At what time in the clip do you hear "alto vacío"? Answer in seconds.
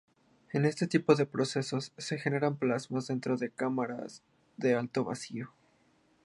4.73-5.53